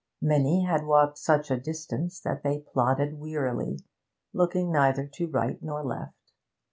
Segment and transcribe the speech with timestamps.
[0.23, 3.81] Many had walked such a distance that they plodded wearily,
[4.33, 6.33] looking neither to right nor left.